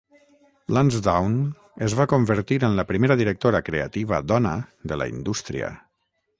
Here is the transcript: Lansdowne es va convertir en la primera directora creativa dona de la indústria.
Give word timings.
Lansdowne 0.77 1.83
es 1.89 1.95
va 1.99 2.07
convertir 2.15 2.57
en 2.69 2.79
la 2.81 2.87
primera 2.93 3.19
directora 3.21 3.63
creativa 3.69 4.23
dona 4.33 4.57
de 4.93 5.01
la 5.03 5.11
indústria. 5.17 5.75